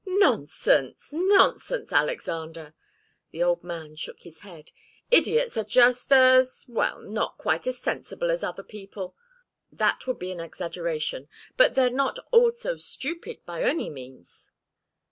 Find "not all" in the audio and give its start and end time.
11.91-12.49